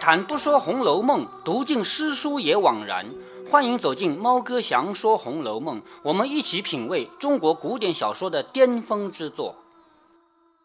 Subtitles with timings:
[0.00, 3.06] 谈不说《红楼梦》，读尽诗书也枉然。
[3.50, 9.56] 欢迎走进猫哥祥说《红楼梦》，我们一起品味中国古典小说的巅峰之作。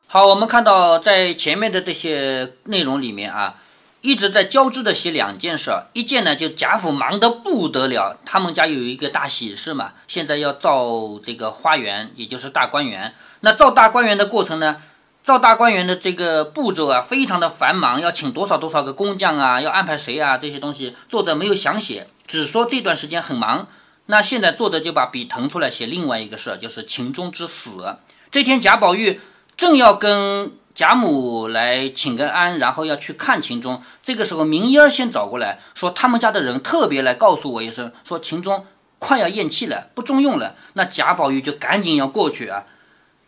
[0.07, 3.55] 好，我们看到在前面的这些内容里面啊，
[4.01, 5.71] 一直在交织的写两件事。
[5.93, 13.13] 一件呢，就贾府忙得不得了，他们家有一个大喜事嘛，现在要造这个花园，也就是大观园。
[13.39, 14.81] 那造大观园的过程呢？
[15.23, 23.67] 造大观园的这个步骤啊，非常的繁忙，要请多少多少个工匠啊，要安排谁啊，这些东西作者没有详写，只说这段时间很忙。
[24.07, 27.95] 那现在作者就把笔腾出来写另外一个事，就是秦钟之死。
[28.31, 29.21] 这天贾宝玉
[29.55, 33.81] 正要跟贾母来请个安，然后要去看秦钟。
[34.03, 38.65] 这个时候明烟先找过来说，他们家的人特别来告诉我一声，说秦钟
[38.99, 40.55] 快要咽气了，不中用了。
[40.73, 42.65] 那贾宝玉就赶紧要过去啊。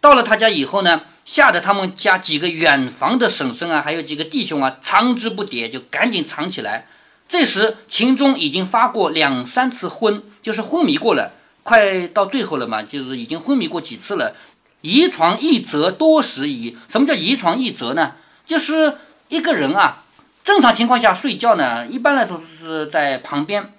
[0.02, 1.04] 到了他家以后呢？
[1.26, 6.88] 吓得他们家几个远房的婶婶啊，还有几个弟兄啊，藏之不迭，就赶紧藏起来。
[7.28, 14.36] 这时秦钟已经发过两三次昏，就是昏迷过了，快到最后了嘛，就是已经昏迷过几次了。
[14.82, 16.78] 遗床一则多时矣。
[16.88, 18.14] 什么叫遗床一则呢？
[18.46, 20.04] 就是一个人啊，
[20.44, 23.74] 正常情况下睡觉呢，一般来说是在旁边。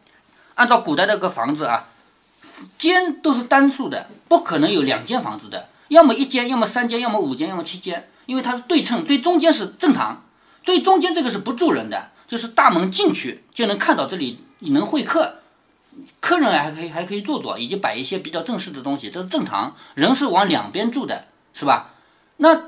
[0.57, 1.87] 按照古代那个房子啊，
[2.77, 5.69] 间都是单数的，不可能有两间房子的。
[5.89, 10.25] 要么一间，要么三间，要么五间，要么七间，因为它是对称，最中间是正堂，
[10.62, 15.37] 最中间这个是不住人的，就是大门进去就能看到这里，你能会客，
[16.20, 21.95] 客人还可以还可以坐坐，以及摆一些比较正式的东西，这是正堂，人是往两边住的，是吧？
[22.39, 22.65] 那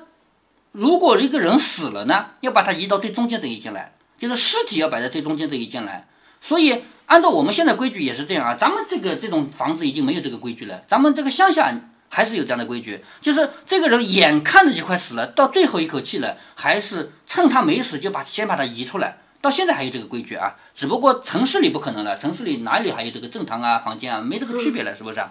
[0.71, 6.07] 如果一个人死了呢，要把它移到最中间这一间来，就是尸体要摆在最中间这一间来，
[6.41, 11.75] 所以按照我们现在规矩也是这样啊，咱们这个这种房子已经没有这个规矩了，咱们这个乡下。
[12.09, 19.19] 还是有这样的规矩，就是这个人眼看着就快死了，到最后一口气了，还是趁他没死就把先把他移出来。
[19.41, 25.23] 到现在还有这个规矩啊，只不过城市里不可能了，城市里哪里还有这个正堂啊、房间啊，没这个区别了，是不是？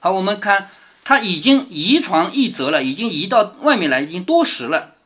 [0.00, 0.68] 好，我们看
[1.04, 4.96] 他已经移床一折了，已经移到外面来，已经多时了。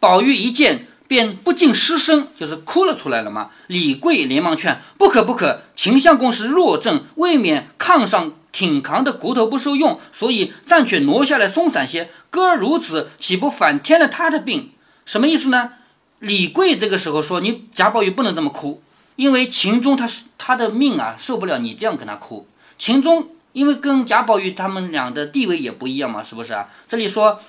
[0.00, 3.50] 宝玉一见便不禁失声，就是哭了出来了嘛。
[3.68, 12.10] 李贵连忙劝：“不可不可，秦相公是弱症，未免炕上。”挺扛的骨头不受用，所以暂且挪下来松散些。
[12.30, 14.70] 哥如此，岂不反添了他的病？
[15.04, 15.72] 什么意思呢？
[16.18, 18.80] 李贵这个时候说：“你贾宝玉不能这么哭，
[19.16, 22.46] 因为秦钟他是他的命啊，受不了你这样跟他哭。
[22.78, 26.68] 秦钟因为跟贾宝玉他们俩的地位也不一样嘛，是不是啊？
[26.88, 27.40] 这里说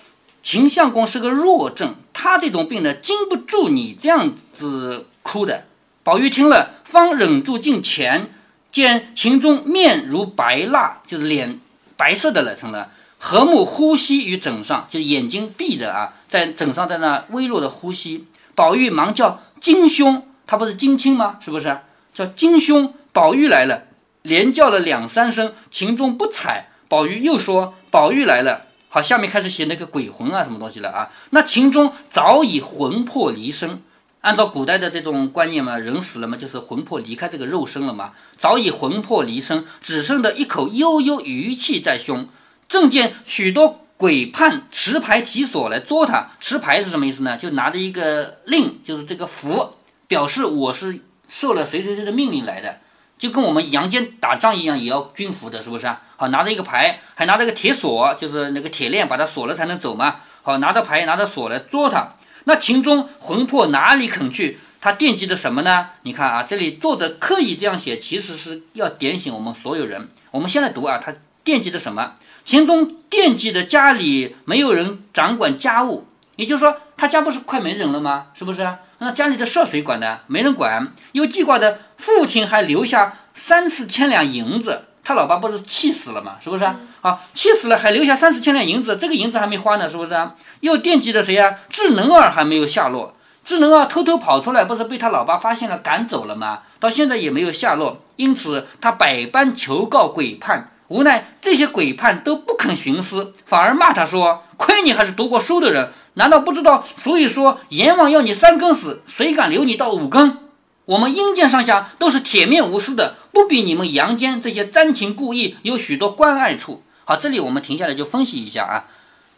[0.41, 5.65] 秦相公是个弱症，他这种病呢，经不住你这样子哭的。
[6.03, 8.33] 宝玉听了，方忍住近前。
[8.73, 11.59] 见秦钟面如白蜡，就是脸
[11.95, 12.89] 白色的了，成了
[13.19, 18.25] 和睦呼吸于枕上，就是眼睛闭着啊，在枕上在那微弱的呼吸。
[18.55, 21.37] 宝玉忙叫金兄，他不是金青吗？
[21.39, 21.79] 是不是
[22.15, 22.95] 叫金兄？
[23.11, 23.83] 宝玉来了，
[24.23, 26.65] 连叫了两三声，秦钟不睬。
[26.89, 31.11] 宝玉又说宝玉来了，好，下面开始写那个鬼魂啊，什么东西了啊？
[31.29, 33.83] 那秦钟早已魂魄离身。
[34.23, 42.29] 按照古代的这种观念嘛，人死了嘛，就是魂魄离开这个肉身了嘛，早已魂魄离身，只剩的一口悠悠余气在胸。
[42.69, 47.35] 正见许多鬼判持牌提锁来捉他，持牌是什么意思呢？
[47.35, 49.73] 就拿着一个令，就是这个符，
[50.07, 52.77] 表示我是受了谁谁谁的命令来的，
[53.19, 56.01] 就跟我们阳间打仗一样，也要军服的，是不是啊？
[56.15, 60.21] 好，拿着一个牌，还拿着个铁锁，就是那个铁链把它锁了才能走嘛。
[60.43, 62.13] 好，拿着牌，拿着锁来捉他。
[62.45, 64.59] 那秦钟魂魄哪里肯去？
[64.81, 65.91] 他惦记着什么呢？
[66.01, 70.09] 你看啊，这里作者刻意这样写，其实是要点醒我们所有人。
[70.31, 71.13] 我们先来读啊，他
[71.45, 72.15] 惦记着什么？
[72.43, 78.27] 秦钟惦记着家里没有人掌管家务，也就是说，他家不是快没人了吗？
[78.33, 78.67] 是不是？
[78.97, 80.19] 那家里的事谁管呢？
[80.27, 84.87] 没人管，又记挂着父亲还留下三四千两银子。
[85.03, 86.37] 他老爸不是气死了吗？
[86.41, 86.75] 是不是啊？
[87.01, 90.35] 好，气死了还留下三四千两银子，这个银子还没花呢，是不是啊？
[90.61, 91.57] 又惦记着谁呀？
[91.69, 93.13] 智能儿还没有下落，
[93.43, 96.59] 智能儿偷偷跑出来，不是被他老爸发现了赶走了吗？
[96.79, 106.85] 到现在也没有下落，因此他百般求告鬼判，无奈这些鬼判都不肯徇私，反而骂他说：“亏你还是读过书的人，难道不知道？
[107.03, 110.37] 所以说阎王要你三更死，谁敢留你到五更？”
[110.85, 116.83] 我们阴间上下都是铁面无私的，不比你们阳间这些沾情故意有许多关爱处。
[117.05, 118.85] 好，这里我们停下来就分析一下啊。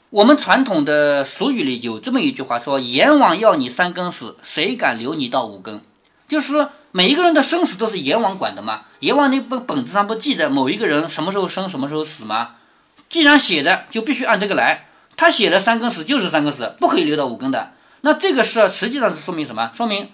[0.09, 5.81] 我们传统的俗语里有这么一句话，说阎王要你三更死，谁敢留你到五更？
[6.27, 8.81] 就是每一个人的生死都是阎王管的嘛。
[9.01, 12.55] 阎王那本本子上不记得某一个人什么时候生，什么时候死吗？
[13.07, 14.87] 既然写的，就必须按这个来。
[15.15, 17.73] 他写了三更死就是三更死，不可以留到五更的。
[18.01, 19.69] 那这个事实际上是说明什么？
[19.73, 20.09] 说明。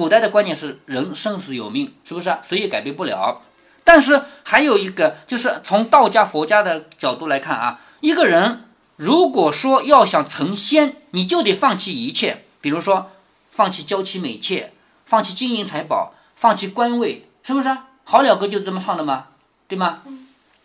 [0.00, 2.40] 古代的观念是人生死有命，是不是啊？
[2.48, 3.42] 谁也改变不了。
[3.84, 8.64] 但是还有一个，就是从道家、佛家的角度来看啊，一个人
[8.96, 13.10] 如果说要想成仙，你就得放弃一切，比如说
[13.50, 14.72] 放弃娇妻美妾，
[15.04, 17.68] 放弃金银财宝，放弃官位，是不是？
[18.04, 19.26] 好了歌就是这么唱的吗？
[19.68, 19.98] 对吗？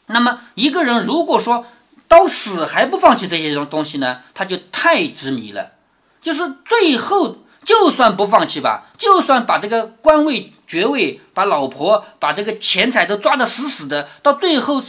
[0.06, 1.66] 那么一个人如果说
[2.08, 5.74] 到死还不放弃这些东东西呢，他就太执迷了，
[6.22, 7.40] 就是最后。
[7.66, 14.84] 就算不放弃吧，就算把这个官位、爵位、把老婆、把这个钱财都抓得死死的，到最后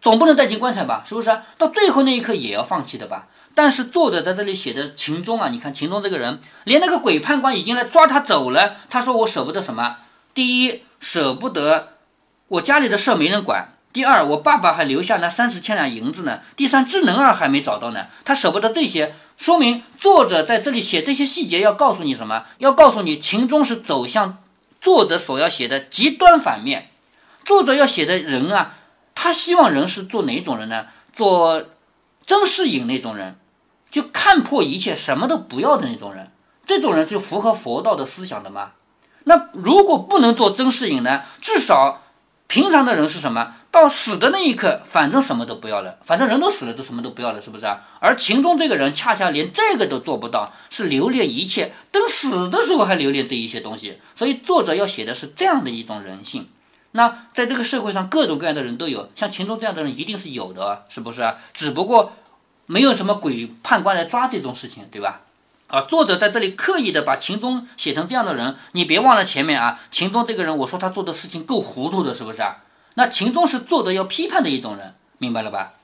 [0.00, 1.04] 总不能带进棺材吧？
[1.06, 1.30] 是不是？
[1.58, 3.26] 到最后那一刻也要放弃的吧？
[3.54, 9.98] 但是作者在这里写的秦钟啊，你看秦钟这个人，连那个鬼判官已经来抓他走了，他说我舍不得什么？
[10.32, 11.98] 第一，舍不得
[12.48, 13.71] 我家里的事没人管。
[13.92, 16.40] 第二，我爸爸还留下那三十千两银子呢。
[16.56, 18.06] 第三，智能儿还没找到呢。
[18.24, 22.44] 他舍不得这些，说明作者在这里写这些细节要告诉你什么？
[22.58, 24.38] 要告诉你，秦钟是走向
[24.80, 26.88] 作者所要写的极端反面。
[27.44, 28.76] 作者要写的人啊，
[29.14, 30.86] 他希望人是做哪种人呢？
[31.12, 31.62] 做
[32.26, 33.36] 曾仕隐那种人，
[33.90, 36.30] 就看破一切，什么都不要的那种人。
[36.64, 38.70] 这种人就符合佛道的思想的吗？
[39.24, 41.24] 那如果不能做曾仕隐呢？
[41.42, 41.98] 至少。
[42.48, 43.54] 平常的人是什么？
[43.72, 47.80] 到死的那一刻，反正什么都不要了，反正人都死了，都什么都不要了，是不是啊？
[48.00, 53.98] 而秦钟这个人恰恰连这个都做不到，是留恋一切，等死的时候还留恋这一些东西。
[54.14, 56.48] 所以作者要写的是这样的一种人性。
[56.90, 61.36] 那在这个社会上，各种各样的人都有，像秦钟这样的人一定是有的，是不是啊？
[61.54, 62.12] 只不过
[62.66, 65.22] 没有什么鬼判官来抓这种事情，对吧？
[65.68, 72.58] 啊，作者在这里刻意的把秦钟写成这样的人，你别忘了前面啊，秦钟这个人，我说他做的事情够糊涂的，是不是啊？
[72.94, 75.74] 那秦钟是作者要批判的一种人，明白了吧？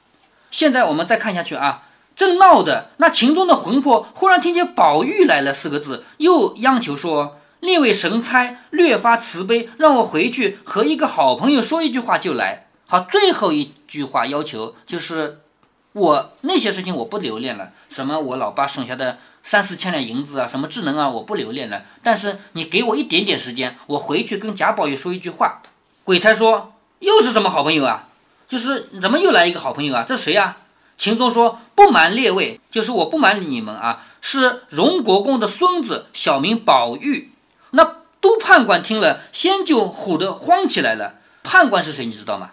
[0.51, 1.83] 现在我们再看下去啊，
[2.17, 15.41] 正闹的那秦钟的魂魄忽然听见“宝玉来了”四个字，又央求说：“列位神差，略发慈悲，让我回去和一个好朋友说一句话就来。”好，最后一句话要求就是，
[15.93, 19.19] 我那些事情我不留恋了，什么我老爸剩下的。
[19.41, 21.85] 三四千两银子啊，什么智能啊，我不留恋了。
[22.03, 25.63] 但是你给我一点点时间，我回去跟贾宝玉说一句话。
[26.05, 28.09] 鬼差说：“又是什么好朋友啊？
[28.47, 30.05] 就是怎么又来一个好朋友啊？
[30.09, 30.57] 这谁呀？”
[30.99, 37.31] 秦钟说：“不瞒列位，就是我不瞒你们啊，是荣国公的孙子，小名宝玉。”
[37.71, 41.15] 那都判官听了，先就唬得慌起来了。
[41.45, 42.05] 判官是谁？
[42.05, 42.51] 你知道吗？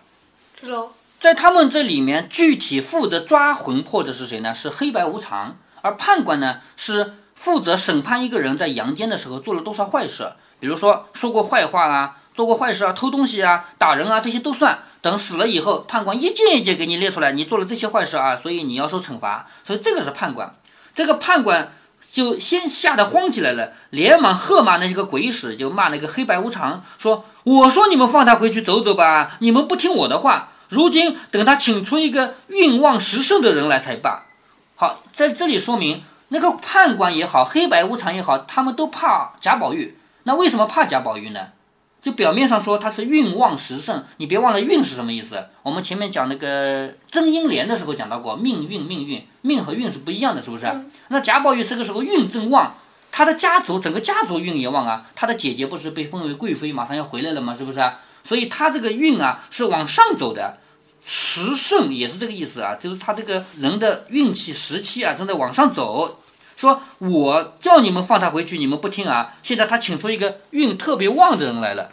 [0.53, 0.91] 知道。
[1.19, 4.53] 在他们这里面，具体负责抓魂魄的是谁呢？
[4.53, 5.57] 是黑白无常。
[5.81, 14.77] 而判官呢，是负责审判一个人在阳间的时候做了多少坏事，比如说说过坏话啊，做过坏事啊，偷东西啊，打人啊，这些都算。
[15.01, 19.47] 等死了以后，判官一件一件给你列出来，你做了这些坏事啊，所以你要受惩罚。
[19.63, 20.53] 所以这个是判官，
[20.95, 21.71] 这个判官
[22.11, 34.23] 就先吓得慌起来了，连忙喝骂那些个鬼使，就骂那个黑白无常，说：“我说你们放他回去走走吧，你们不听我的话，如今等他请出一个运旺时盛的人来才罢。”
[34.75, 39.97] 好，在这里说明那个判官也好，黑白无常也好，他们都怕贾宝玉。
[40.23, 41.49] 那为什么怕贾宝玉呢？
[42.05, 45.43] 就表面上说他是运旺时盛，你别忘了运是什么意思。
[45.63, 50.71] 我们前面讲那个曾英莲的时候讲到过，命运命运命和运是不一样的，是不是？
[51.07, 52.75] 那贾宝玉这个时候运正旺，
[53.11, 55.07] 他的家族整个家族运也旺啊。
[55.15, 57.55] 他的姐姐不是被封为贵妃，马上要回来了吗？
[57.57, 57.79] 是不是？
[58.23, 60.59] 所以他这个运啊是往上走的。
[61.03, 66.19] 时盛也是这个意思啊，就是他这个人的运气时期啊正在往上走。
[66.55, 69.35] 说我叫你们放他回去，你们不听啊。
[69.43, 71.89] 现在他请出一个运特别旺的人来了。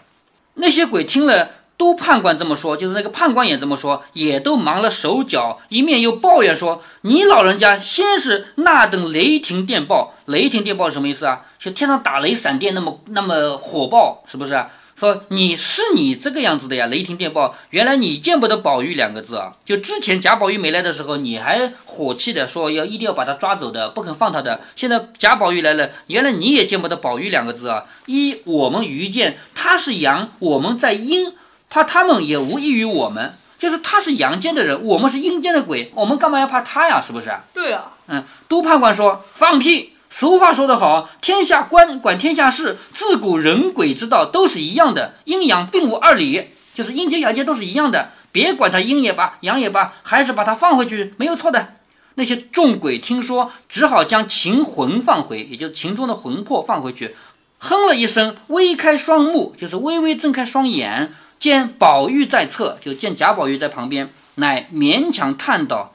[0.54, 11.46] 那些鬼听了，都判官这么说，就是那个判官也这么说，也都忙了手脚，一面又抱怨说：“你老人家先是那等雷霆电报，雷霆电报什么意思啊？
[11.58, 14.64] 就天上打雷闪电那么那么火爆，是不是？”
[15.02, 19.56] 说你是你这个样子的呀，雷霆电报，原来你见不得宝玉两个字啊！
[19.64, 24.60] 就之前贾宝玉没来的时候，你还火气的说要一定要把他抓走的，不肯放他的。
[24.76, 27.84] 现在贾宝玉来了，原来你也见不得宝玉两个字啊！
[28.06, 31.32] 一我们愚见他是阳，我们在阴，
[31.68, 37.02] 怕他们也无异于我们，就是他是阳间的人，我们是阴间的鬼，我们干嘛要怕他呀？
[37.04, 37.28] 是不是？
[37.52, 37.94] 对啊。
[38.06, 39.91] 嗯，都判官说放屁。
[40.14, 51.76] 俗话说得好，天下官管天下事，自古人鬼之道都是一样的，阴阳并无二理，就是阴间阳间都是一样的，别管他阴也罢，阳也罢，还是把他放回去没有错的。
[52.16, 57.16] 那些众鬼听说，只好将秦魂放回，也就是秦钟的魂魄放回去，
[57.58, 65.94] 哼了一声，微开双目，就是微微睁开双眼，见宝玉在侧，就见贾宝玉在旁边，乃勉强叹道：“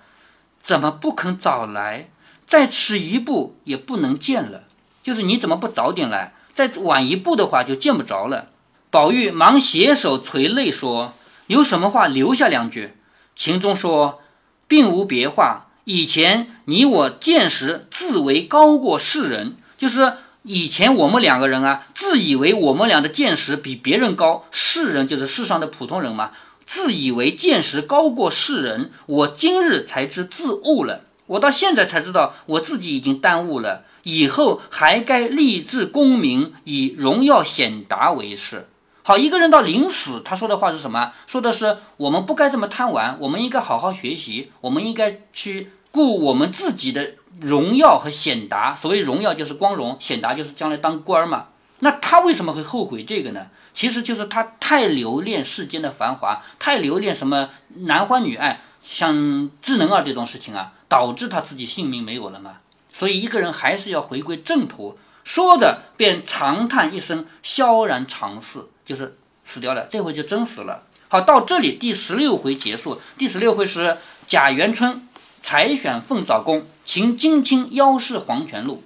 [0.64, 2.10] 怎么不肯早来？”
[2.48, 4.64] 再迟一步也不能见了，
[5.04, 6.34] 就是你怎么不早点来？
[6.54, 8.48] 再晚一步的话就见不着了。
[8.90, 11.14] 宝玉忙携手垂泪说
[11.48, 12.94] ：“有什么话留下两句。”
[13.36, 14.22] 秦钟说
[14.68, 15.68] ：“并无别话。
[15.84, 20.14] 以前你我见识自为高过世人，就是
[20.44, 24.46] 以前我们两个人啊，自以为我们俩的见识比别人高。
[24.52, 26.32] 世人就是世上的普通人嘛，
[26.66, 28.92] 自以为见识高过世人。
[29.06, 33.86] 我今日才知自误了，我到现在才知道我自己已经耽误了。
[34.04, 38.70] 以后还该立志功名，以荣耀显达为事。”
[39.04, 41.14] 好，一个人到临死，他说的话是什么？
[41.28, 48.76] 说的是我们不该这么贪玩，我们应该好好学习，我们应该去顾我们自己的荣耀和显达。
[48.76, 51.48] 所谓荣耀就是光荣，显达就是将来当官嘛。
[51.80, 53.48] 那他为什么会后悔这个呢？
[53.74, 62.60] 其实就是他太留恋世间的繁华，太留恋什么男欢女爱，像智能啊这种事情啊，导致他自己性命没有了嘛。
[62.94, 64.98] 所以一个人还是要回归正途。
[65.26, 68.66] 说着便长叹一声，萧然长逝。
[68.86, 70.84] 就是死掉了，这回就真死了。
[71.10, 73.02] 好，到这里第十六回结束。
[73.18, 75.06] 第十六回是贾元春
[75.42, 78.84] 采选凤藻宫，秦金青邀视黄泉路，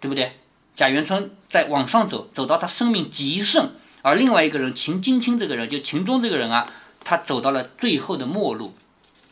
[0.00, 0.40] 对不对？
[0.74, 3.70] 贾元春在往上走，走到他生命极盛，
[4.02, 6.68] 而另外一个人秦金青这个人，就秦钟这个人啊，
[7.04, 8.74] 他走到了最后的末路。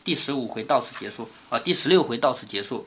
[0.05, 2.87] 第十五回到此结束啊，第十六回到此结束。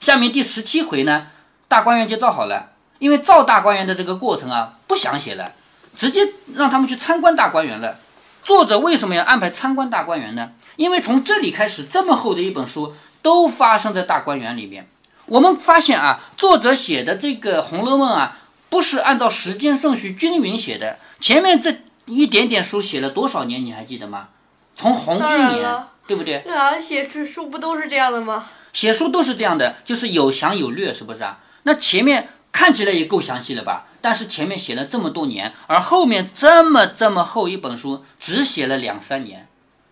[0.00, 1.28] 下面第十七回呢，
[1.68, 5.52] 大观园就造好了，因为造大观园的这个过程啊，不想写了。
[5.96, 7.96] 直接让他们去参观大观园了。
[8.42, 10.50] 作者为什么要安排参观大观园呢？
[10.76, 14.86] 因为从这里开始，这么厚的一本书都发生在大观园里面。
[15.24, 20.98] 我们发现啊，作者写的这个《红楼梦》啊，不是按照时间顺序均匀写的。
[21.20, 24.28] 前面这一点点书写了多少年，你还记得吗？
[24.76, 26.40] 从红一年，对不对？
[26.40, 28.48] 对啊，写书书不都是这样的吗？
[28.72, 31.38] 写书都是这样的，就是有详有略，是不是啊？
[31.62, 33.86] 那前面看起来也够详细了吧？
[34.00, 39.48] 但是前面写了这么多年，而后面这么这么厚一本书，只写了两三年，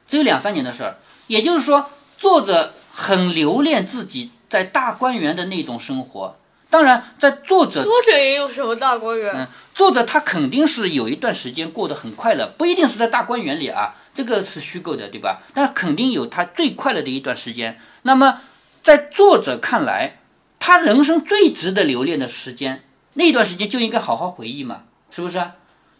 [0.08, 0.98] 只有两三年的事儿。
[1.26, 6.36] 也就是说，作者很留恋自己在大观园的那种生活。
[6.70, 9.32] 当然，在作者作者也有什么大观园？
[9.34, 15.42] 嗯，作者他肯定是有一段时间过得很快乐，不一定是在大观园里啊，这个是虚构的，对吧？
[15.52, 17.80] 但肯定有他最快乐的一段时间。
[18.02, 18.40] 那么，
[18.82, 20.18] 在作者看来，
[20.58, 22.84] 他人生最值得留恋的时间。
[23.14, 25.42] 那段时间就应该好好回忆嘛，是不是？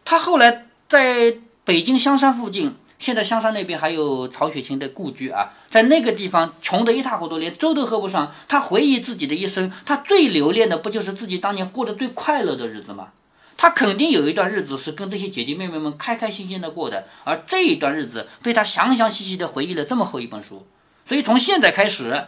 [0.05, 8.33] 他后来在北京香山附近，现在香山那边还有曹雪芹的故居啊，在那个地方穷得一塌糊涂，连粥都喝不上。
[8.49, 13.09] 他回忆自己的一生，他最留恋的不就是自己当年过得最快乐的日子吗？
[13.57, 20.67] 他肯定有一段日子是跟这些姐姐妹妹们开开心心的过的，而这一段日子被他详详细细的回忆了这么厚一本书。
[21.07, 22.27] 所以从现在开始，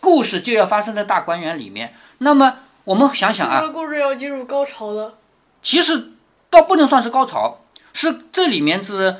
[0.00, 1.94] 故事就要发生在大观园里面。
[2.18, 2.58] 那么。
[2.86, 5.14] 我们想想啊，故事要进入高潮了。
[5.60, 6.12] 其实
[6.48, 7.58] 倒不能算是高潮，
[7.92, 9.16] 是这里面是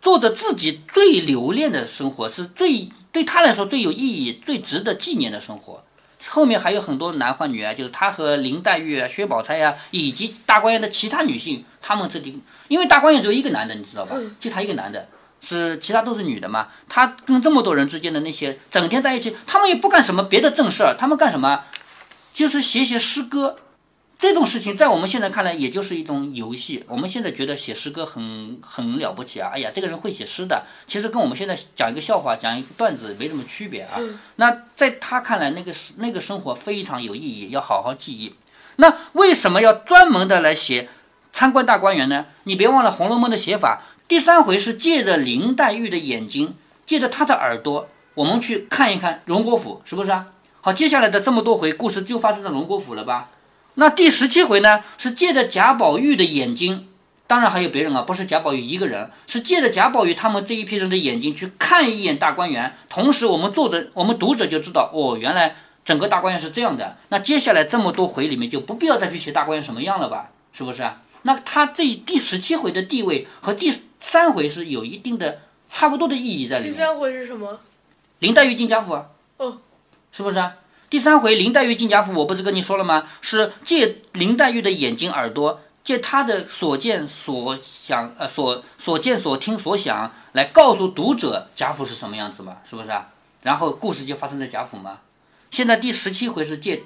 [0.00, 5.84] 作者自己最留恋的生活，是最对他来说最有意义、最值得纪念的生活。
[6.28, 14.16] 后面还有很多男欢女爱，就是他和林黛玉、啊、薛宝钗呀，以及大观园的其他女性，他们这里因为大观园只有一个男的，你知道吧？
[14.38, 15.08] 就他一个男的，
[15.40, 16.68] 是其他都是女的嘛。
[16.88, 21.64] 他跟这么多人之间的那些整天在一起，他们也不干什么别的正事儿，他们干什么？
[22.32, 23.56] 就是写写诗歌，
[24.20, 26.84] 这种事情在我们现在看来，也就是一种游戏。
[26.86, 29.52] 我们现在觉得写诗歌很很了不起啊！
[29.54, 33.98] 哎呀，这个人会写诗的，其实跟我们现在讲一个笑话、讲一个段子没什么区别啊。
[34.36, 38.34] 那在他看来，那个那个生活非常有意义，要好好记忆。
[38.76, 40.90] 那为什么要专门的来写
[41.32, 42.26] 参观大观园呢？
[42.44, 50.26] 你别忘了《红楼梦》的写法，第三回是借着林黛玉的眼睛，借着她的耳朵，我们去看一看荣国府，是不是啊？
[50.60, 53.30] 好，接下来的这么多回故事就发生在荣国府了吧？
[53.80, 54.84] 那第十七回呢？
[54.98, 56.86] 是借着贾宝玉的眼睛，
[57.26, 62.76] 当然还有别人啊，不是贾宝玉一个人，是借着贾宝玉他们这一批人的眼睛去看一眼大观园。
[62.90, 66.98] 同时，我们作者、我们读者就知道，哦，原来整个大观园是这样的。
[67.08, 70.28] 那接下来这么多回里面就不必要再去写大观园什么样了吧？
[70.52, 71.00] 是不是啊？
[71.22, 76.74] 那他这第十七回的地位和第三回是有一定的差不多的意义在里面。
[76.74, 77.58] 第三回是什么？
[78.18, 79.06] 林黛玉进贾府啊。
[79.38, 79.56] 哦。
[80.12, 80.52] 是不是啊？
[80.90, 83.06] 第三回林黛玉进贾府，我不是跟你说了吗？
[83.20, 92.56] 是借林黛玉的眼睛、耳朵，借她的所见所想，呃，所所见所听所想，来告诉读者贾府是什么样子嘛？
[92.68, 93.06] 是不是啊？
[93.42, 94.98] 然后故事就发生在贾府嘛。
[95.52, 96.82] 现在第十七回是借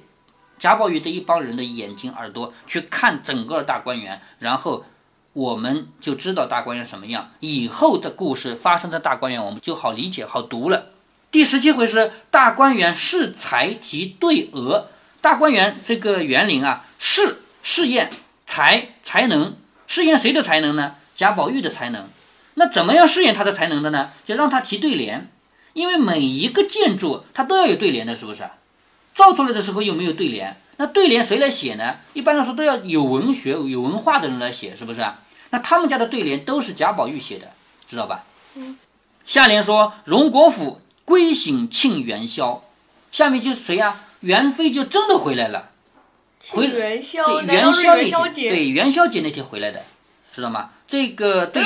[0.59, 4.85] 贾宝玉这一帮人的眼睛、耳朵去看整个大观园，然后
[5.33, 7.31] 我们就知道大观园什么样。
[7.41, 10.91] 以后的故事发生在大观园，我们就好理解、好读了。
[11.35, 14.87] 第十七回是大观园试才题对额，
[15.21, 18.09] 大观园这个园林啊，试试验
[18.47, 19.57] 才才能
[19.89, 20.95] 试验谁的才能呢？
[21.17, 22.09] 贾宝玉的才能。
[22.55, 24.11] 那怎么样试验他的才能的呢？
[24.25, 25.29] 就让他提对联，
[25.73, 28.45] 因为每一个建筑它都要有对联的，是不是？
[29.13, 31.97] 造出来的时候又没有对联，那对联谁来写呢？
[32.13, 35.05] 一般来说都要有文学、有文化的人来写，是不是？
[35.51, 37.51] 那他们家的对联都是贾宝玉写的，
[37.89, 38.23] 知道吧？
[38.55, 38.79] 嗯。
[39.27, 42.63] 下联说荣国府归省庆元宵，
[43.13, 44.05] 下面就是谁啊？
[44.21, 45.71] 元妃就真的回来了。
[46.51, 48.51] 回元宵，对元宵那天，节？
[48.51, 49.83] 对元宵节那天回来的，
[50.33, 50.71] 知道吗？
[50.87, 51.63] 这个对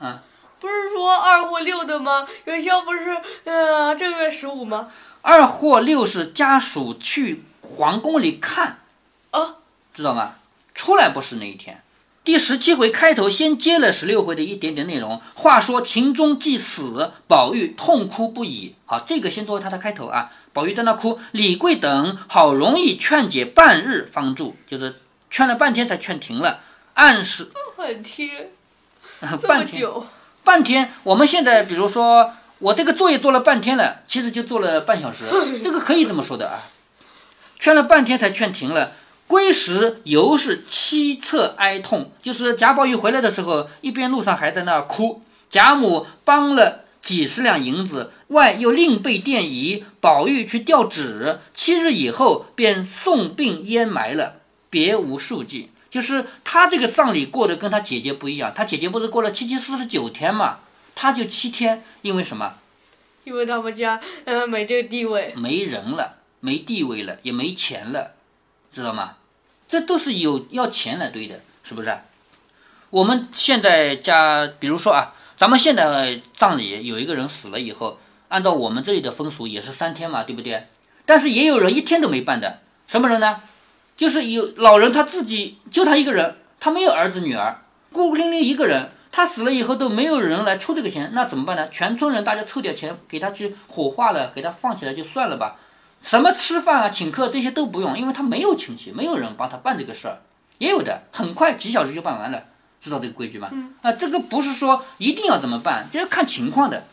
[0.00, 0.18] 嗯，
[0.60, 2.26] 不是说二或六的吗？
[2.44, 4.90] 元宵不是呃正月十五吗？
[5.22, 8.78] 二或六是家属去皇宫里看，
[9.30, 9.56] 啊，
[9.94, 10.34] 知道吗？
[10.74, 11.82] 出来不是那一天。
[12.26, 15.22] 第十七回开头先接了十六回的一点点内容。
[15.34, 18.74] 话说秦钟既死，宝玉痛哭不已。
[18.84, 20.32] 好，这个先作为他的开头啊。
[20.52, 24.96] 宝玉在那哭，李贵等好容易劝解半日方住，就是
[25.30, 26.58] 劝了半天才劝停了。
[26.94, 28.50] 暗示半天
[29.46, 29.88] 半天，
[30.42, 35.26] 半天，我们现在比如说我这个作业做了半天了，其实就做了半小时，
[35.62, 36.64] 这个可以这么说的啊。
[37.60, 38.94] 劝了半天才劝停了。
[39.26, 45.22] 归时犹是凄恻哀痛，就是贾宝玉回来的时候，一边路上还在那儿哭。
[45.50, 54.36] 贾母帮了几十两银子，外又另备奠仪，宝玉去吊纸，七日以后便送殡淹埋了，
[54.70, 55.70] 别无数计。
[55.88, 60.58] 就是他这个葬礼过得跟他姐姐不一样，他姐姐不是过了七七四十九天嘛，
[60.94, 62.54] 他就七天，因为什么？
[63.24, 65.32] 因为他们家嗯没这个地位。
[65.36, 68.15] 没人了，没地位了，也没钱了，
[68.76, 69.14] 知道吗？
[69.66, 71.98] 这都是有要钱来堆的，是不是？
[72.90, 80.66] 我们现在家，比如说啊，咱们现在葬礼有一个人死了以后，按照我们这里的风俗也是三天嘛，对不对？
[81.06, 83.40] 但是也有人一天都没办的，什么人呢？
[83.96, 87.62] 就是有老人他自己就他一个人，他没有儿子女儿，
[87.92, 91.66] 孤孤零零一个人，他死了以后都没有人来出这个钱，那怎么办呢？
[91.70, 95.56] 全村人大家凑点钱给他去火化了，给他放起来就算了吧。
[96.02, 100.20] 什么吃饭啊、请客这些都不用，因为他没有亲戚，没有人帮他办这个事儿。
[100.58, 102.44] 也有的很快几小时就办完了，
[102.80, 103.50] 知道这个规矩吗？
[103.82, 106.86] 啊，这个不是说一定要怎么办，这要看情况的。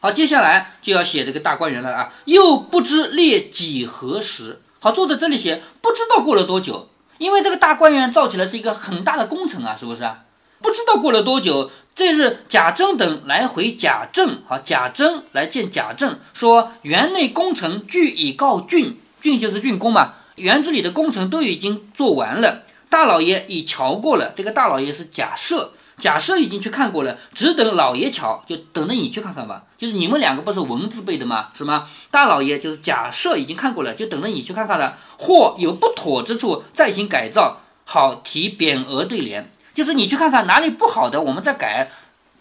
[0.00, 4.62] 好，接下来就要写这个大观园了啊，又不知列几何时。
[4.80, 6.88] 好，作者这里写不知道过了多久，
[7.18, 10.24] 因为这个大观园造起来是一个很大的工程啊，是不是啊？
[10.62, 31.48] 不知道过了多久，这日贾政等来回贾政，好，贾政来见贾政，说园内工程俱已告竣，竣就是竣工嘛，园子里的工程都已经做完了，大老爷已瞧过了，这个大老爷是贾赦，贾赦已经去看过了，只等老爷瞧，就等着你去看看吧，就是你们两个不是文字辈的吗？
[31.54, 31.88] 是吗？
[32.10, 39.52] 大老爷就是贾赦已经看过了，就等着你去看看了，或有不妥之处，再行改造，好提匾额对联。
[39.74, 41.90] 就是你去看看哪里不好的，我们再改。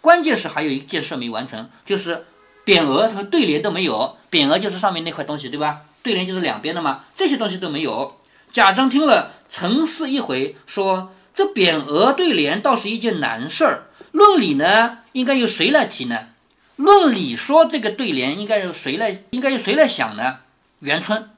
[0.02, 2.26] 关键是还有一件事没完成，就是
[2.66, 4.18] 匾额和对联都没有。
[4.32, 5.82] 匾额就是上面那块东西，对吧？
[6.02, 8.18] 对联就是两边的嘛，这些东西都没有。
[8.52, 13.84] 贾政听了，沉思一回，说：“这匾额对联倒是一件难事儿。
[14.12, 16.30] 论理呢，应该由谁来提呢？
[16.76, 20.40] 论理说这个对联应该由谁来，应该由谁来想呢？
[20.80, 21.30] 元春，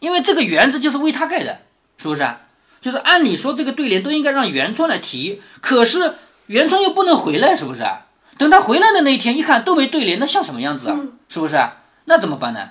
[0.00, 1.60] 因为这个园子就是为他盖的，
[1.96, 2.42] 是不是啊？
[2.80, 6.14] 就是按理说这个对联都应该让元春来提，可是
[6.46, 8.06] 元春又不能回来，是不是啊？
[8.38, 10.98] 等他回来的那一天，一看都没对联，那像什么样子啊？
[11.28, 11.82] 是不是啊？
[12.06, 12.70] 那怎么办呢？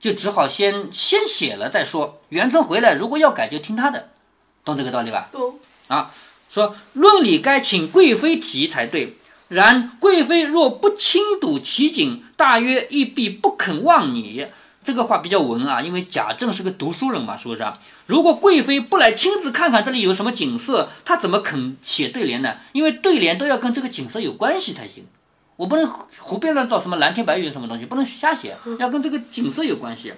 [0.00, 2.20] 就只好先先写了再说。
[2.30, 4.08] 元春回来，如果要改，就听他的，
[4.64, 5.28] 懂这个道理吧？
[5.32, 5.58] 懂。
[5.88, 6.12] 啊，
[6.48, 9.16] 说论理该请贵妃提才对，
[9.48, 14.46] 然贵妃若不亲睹其景，大约亦必不肯忘你。
[14.86, 17.76] 这个话比较文啊，因为贾政是个读书人嘛，是不是啊？
[18.06, 22.54] 如果贵妃不来亲自看看这里有什么景色，她怎么肯写对联呢？
[22.70, 25.04] 因为对联都要跟这个景色有关系才行。
[25.56, 30.12] 我不能胡编乱造什么蓝天白云什么东西，不能瞎写，要跟这个景色有关系。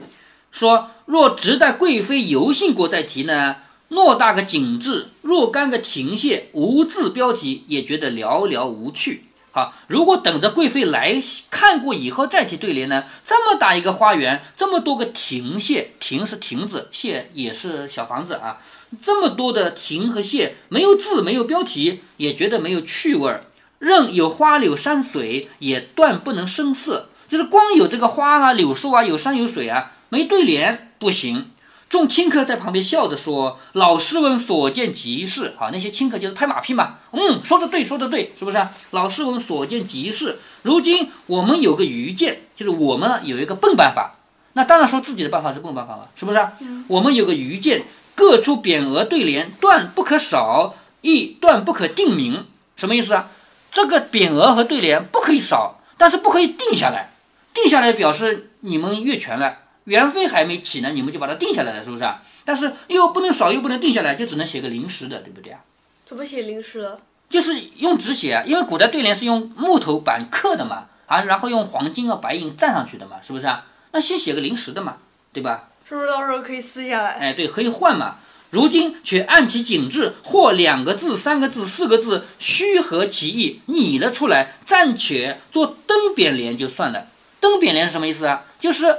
[0.52, 3.56] 说若只待贵妃游幸过再提呢，
[3.88, 9.24] 偌大个景致，若干个亭榭，无字标题，也觉得寥寥无趣。
[9.50, 13.04] 好，如果等着贵妃来看过以后再提对联呢？
[13.26, 18.58] 这么大一个花园，这么多个亭榭，亭是亭子，榭也是小房子啊。
[19.02, 23.44] 这么多的亭和榭，没有字，没有标题，也觉得没有趣味儿。
[23.78, 27.08] 任有花柳山水，也断不能生色。
[27.26, 31.50] 就是光有这个花啊、柳树啊、有山有水啊，没对联不行。
[31.88, 36.96] 众亲客在旁边笑着说：“老师文所见即是。”啊，那些亲客就是拍马屁嘛。
[37.12, 38.70] 嗯，说的对，说的对，是不是啊？
[38.90, 40.38] 老师文所见即是。
[40.62, 44.16] 如今我们有个愚见，就是我们有一个笨办法。
[44.52, 46.52] 那当然说自己的办法是笨办法了，是不是啊？
[46.88, 52.44] 我们有个愚见，各出匾额对联，断不可少，亦断不可定名。
[52.76, 53.30] 什么意思啊？
[53.70, 57.12] 这个匾额和对联不可以少，但是不可以定下来。
[57.54, 59.56] 定下来表示你们越权了，
[59.88, 62.22] 原费还没起呢，你们就把它定下来了，是不是啊？
[62.44, 65.60] 但是又不能少，又不能定下来，就只能写个临时的，对不对啊？
[66.04, 67.00] 怎么写临时的？
[67.30, 73.66] 就是用纸写，因为古代对联是用木头板刻的嘛，啊，然后用黄金啊、白银蘸上去的嘛，是不是啊？
[73.92, 74.98] 那先写个临时的嘛，
[75.32, 75.70] 对吧？
[75.88, 77.12] 是不是到时候可以撕下来？
[77.12, 78.16] 哎，对，可以换嘛。
[78.50, 87.08] 如今却按其景致，或两个字、三个字、四个字，虚合其意，拟了出来，暂且做灯匾联就算了。
[87.40, 88.44] 灯匾联是什么意思啊？
[88.58, 88.96] 就是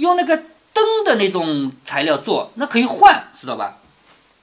[0.00, 0.34] 用那个
[0.72, 3.76] 灯的那种材料做，那可以换，知道吧？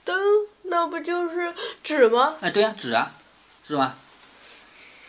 [0.06, 0.16] 灯
[0.64, 1.52] 那不就是
[1.84, 2.36] 纸吗？
[2.42, 3.14] 哎，对呀、纸啊，
[3.68, 3.96] 是吗？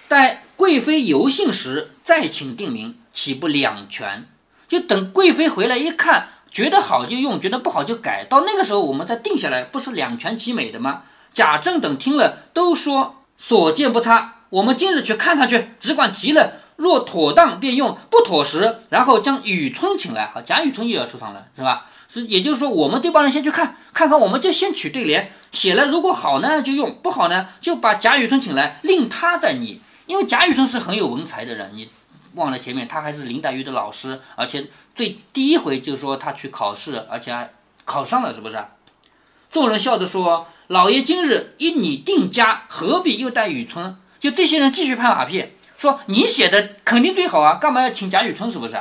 [0.09, 4.27] 待贵妃游幸时再请定名，岂不两全？
[4.67, 11.03] 就等贵妃回来一看，觉得好就用，觉得不好就改，到那个时候我们再定下来，不是两全其美的吗？
[11.35, 16.63] 贾政等听了都说所见不差，我们今日去看看去，只管提了。
[16.79, 20.31] 若妥当便用，不妥时，然后将雨村请来。
[20.33, 21.87] 好，贾雨村又要出场了，是吧？
[22.09, 29.81] 是，也就是说，我们这帮人先去看看看，我们就先取对联写了，如果好呢就用，不好呢就把贾雨村请来，令他再拟。
[30.07, 31.91] 因为贾雨村是很有文才的人，你
[32.35, 37.51] 忘了前面他还是林黛玉的老师，而且最第一回就说他去考试，而且还
[37.85, 38.57] 考上了，是不是？
[39.51, 45.45] 众人笑着说：“老爷今日一拟定家，何必又带雨村？”就这些人继续拍马屁。
[45.79, 48.51] 说你写的肯定最好啊，干嘛要请贾雨村？
[48.51, 48.75] 是不是？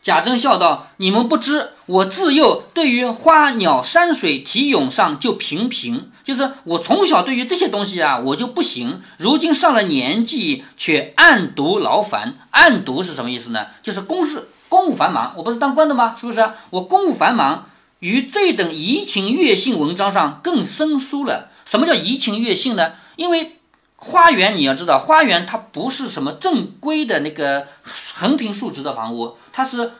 [0.00, 9.02] 贾珍笑道：“你们不知，我自幼对于花鸟山水题咏上就平平，就是我从小对于这些东西啊，我就不行。
[9.16, 12.34] 如今上了年纪，却暗读劳烦。
[12.50, 13.66] 暗读是什么意思呢？
[13.82, 15.34] 就是公事公务繁忙。
[15.36, 16.14] 我不是当官的吗？
[16.16, 16.48] 是不是？
[16.70, 21.50] 我公务繁忙，于这等怡情悦性文章上更生疏了。
[21.64, 22.92] 什么叫怡情悦性呢？
[23.16, 23.54] 因为。”
[23.96, 27.68] 花园你要知道，花园它不是什么正规的那个
[28.14, 29.92] 横平竖直的房屋，它是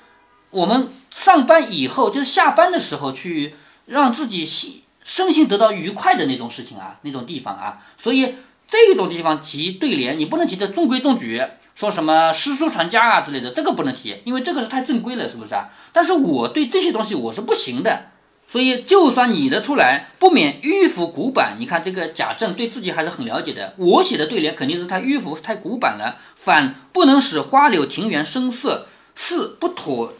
[0.50, 3.54] 我们上班以后就是下班的时候去
[3.86, 7.82] 让自己心身心得到愉快的那种事情啊，那种地方啊。
[7.96, 8.36] 所以
[8.68, 11.42] 这种地方提对联，你不能提的中规中矩，
[11.74, 15.68] 说什么诗书传家啊之类的，这个不能提，因为这个是太正规了，是不是啊？
[15.92, 18.10] 但是我对这些东西我是不行的。
[18.48, 21.56] 所以，就算拟得出来，不免迂腐古板。
[21.58, 23.74] 你看这个贾政对自己还是很了解的。
[23.76, 30.14] 我写的对联肯定是太迂腐、太古板了，反不能使花柳庭园生色，四不妥，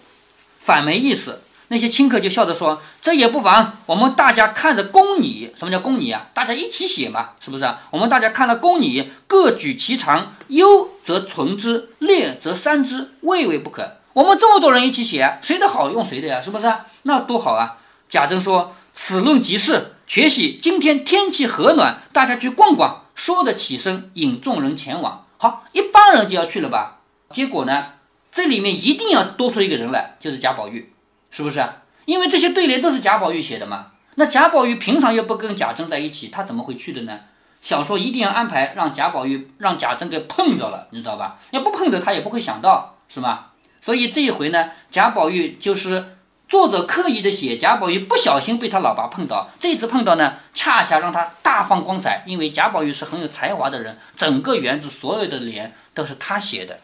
[0.58, 1.42] 反没意思。
[1.68, 5.50] 那些清客就笑着说：“这也不妨，我们大家看着公你。
[5.56, 6.28] 什么叫公你啊？
[6.34, 7.68] 大家一起写嘛，是不是？
[7.90, 13.96] 我们大家看了公你，各举其长，优则存之，劣则删之，未为不可。
[14.12, 16.72] 我们这么多人一起写，谁的好用谁的呀，是不是？
[17.02, 17.78] 那多好啊！”
[18.08, 25.26] 贾珍说：“此论极是，且喜今天天气和暖，大家去逛逛。”说的起身，引众人前往。
[25.38, 27.00] 好，一帮人就要去了吧？
[27.30, 27.86] 结果呢，
[28.30, 30.92] 这里面一定要多出一个人来，就是贾宝玉，
[31.30, 31.66] 是不是？
[32.04, 33.86] 因为这些对联都是贾宝玉写的嘛。
[34.14, 37.20] 那贾宝玉平常又不跟贾珍在一起，他怎么会去的呢？
[37.60, 41.38] 小说一定要安排让贾宝玉让贾珍给碰着了，你知道吧？
[41.50, 43.46] 要不碰着他也不会想到，是吗？
[43.80, 46.15] 所以这一回呢，贾宝玉就是。
[46.48, 52.22] 作者刻意的写贾宝玉不小心被他老爸碰到，这次碰到呢，恰恰让他大放光彩。
[52.24, 56.78] 因为贾宝玉是很有才华的人，整个园子所有的联都是他写的。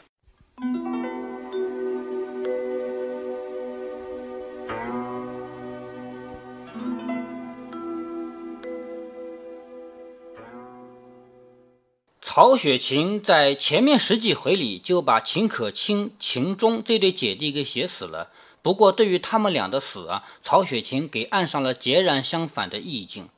[12.21, 18.31] 曹雪芹在前面十几回里就把秦可卿、秦钟这对姐弟给写死了。
[18.63, 23.29] 不过，对于他们俩的死啊，曹雪芹给按上了截然相反的意境。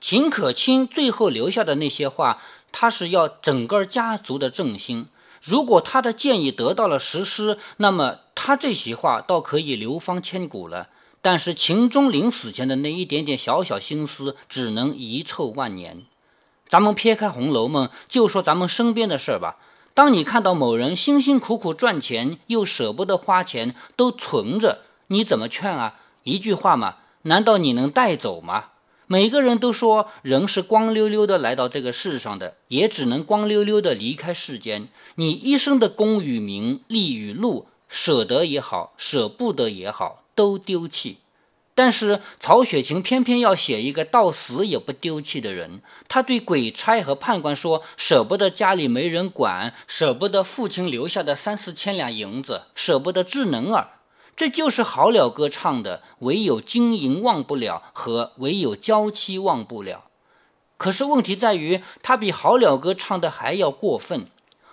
[0.00, 5.08] 秦可卿最后留下的那些话，他是要整个家族的振兴。
[5.42, 10.88] 如果他的建议得到了实施，那么他这些话倒可以流芳千古了。
[11.22, 16.02] 但是秦钟临死前的那一点点小小心思，只能遗臭万年。
[16.68, 19.56] 咱们撇开《红楼梦》，就说咱们身边的事儿吧。
[19.94, 26.00] 当你看到某人辛辛苦苦赚钱，又舍不得花钱，都存着，你怎么劝啊？
[26.24, 28.70] 一句话嘛，难道你能带走吗？
[29.06, 34.88] 每个人都说人是光溜溜的来到这个世上的，也只能光溜溜的离开世间。
[35.14, 41.18] 你一生的功与名、利与禄，舍得也好，舍不得也好，都丢弃。
[41.74, 45.80] 但是曹雪芹偏偏要写一个到死也不丢弃的人。
[46.06, 53.88] 他对鬼差和判官说：“舍不得家里没人管，舍不得父亲留下的三四千两银子，舍不得智能儿。”
[54.36, 60.04] 这就是好了歌唱的“唯有金银忘不了”和“唯有娇妻忘不了”。
[60.76, 64.26] 可是问题在于，他比好了哥唱的还要过分。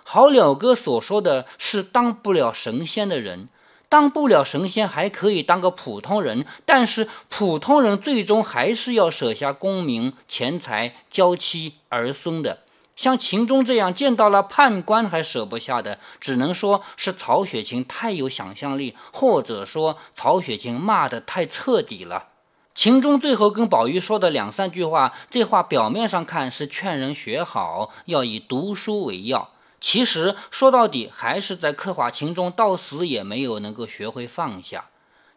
[0.04, 3.48] 好了哥所说的是当不了神仙的人，
[3.92, 12.60] 当不了神仙还可以当个普通人，但是普通人最终还是要舍下功名、钱财、娇妻儿孙的。
[12.96, 22.28] 像秦钟这样见到了判官还舍不下的，只能说是曹雪芹太有想象力，或者说曹雪芹骂得太彻底了。
[22.74, 29.50] 秦钟最后跟宝玉说的两三句话，这话表面上看是劝人学好，要以读书为要，
[29.82, 34.86] 其实说到底还是在刻画秦钟到死也没有能够学会放下。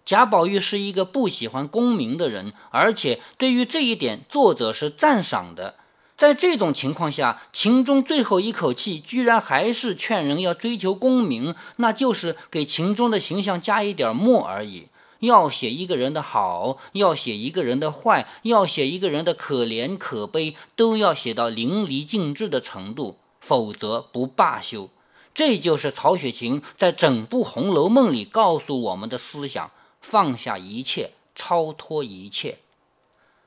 [0.06, 5.74] 贾宝玉是一个不喜欢功名的人，而且对于这一点，作者是赞赏的。
[6.16, 14.88] 在这种情况下，秦钟最后一口气居然还是劝人要追求功名，那就是给秦钟的形象加一点墨而已。
[15.22, 24.90] 要写一个人的好，要写一个人的坏，要写一个人的可怜可悲，都要写到淋漓尽致的程度，否则不罢休。
[25.36, 29.70] 这就是曹雪芹在整部《红楼梦》里告诉我们的思想：
[30.02, 32.58] 放下一切，超脱一切。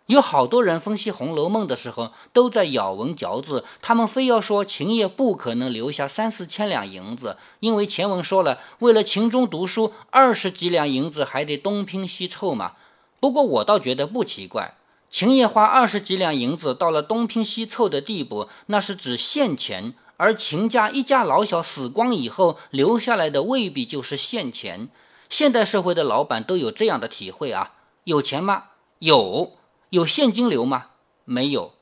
[0.07, 3.65] 有好多人分析《红楼梦》的时候，都在咬文嚼字。
[3.83, 12.77] 他们非要说秦业不可能留下三四千两银子，因为前文说了，为了秦钟读书，二十几两银子还得东拼西凑嘛。
[13.21, 14.78] 不过我倒觉得不奇怪，
[15.11, 24.89] 秦业花二十几两银子到了东拼西凑的地步，那是指现钱；而秦家一家老小死光以后留下来的，未必就是现钱。
[25.31, 27.73] 现代社会的老板都有这样的体会啊，
[28.05, 28.65] 有钱吗？
[28.99, 29.53] 有。
[29.91, 30.89] 有现金流吗？
[31.25, 31.73] 没有。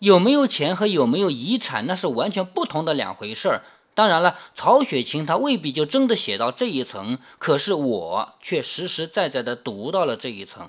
[0.00, 3.62] 有没有钱和有没有遗产，那是完全不同的两回事儿。
[3.94, 10.68] 当然了，曹雪芹他未必就真的写到这一层，可是我却实实在在的读到了这一层。